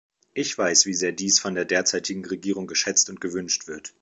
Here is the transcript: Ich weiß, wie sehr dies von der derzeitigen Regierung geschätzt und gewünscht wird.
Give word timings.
Ich 0.33 0.57
weiß, 0.57 0.87
wie 0.87 0.95
sehr 0.95 1.11
dies 1.11 1.37
von 1.37 1.53
der 1.53 1.63
derzeitigen 1.65 2.25
Regierung 2.25 2.65
geschätzt 2.65 3.11
und 3.11 3.21
gewünscht 3.21 3.67
wird. 3.67 3.93